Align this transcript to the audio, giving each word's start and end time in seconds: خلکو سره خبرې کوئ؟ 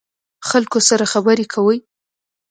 خلکو 0.49 0.79
سره 0.89 1.05
خبرې 1.13 1.45
کوئ؟ 1.53 1.77